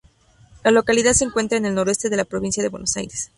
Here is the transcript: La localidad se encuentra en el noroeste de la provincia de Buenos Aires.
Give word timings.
La 0.63 0.71
localidad 0.71 1.13
se 1.13 1.25
encuentra 1.25 1.59
en 1.59 1.65
el 1.67 1.75
noroeste 1.75 2.09
de 2.09 2.17
la 2.17 2.25
provincia 2.25 2.63
de 2.63 2.69
Buenos 2.69 2.97
Aires. 2.97 3.29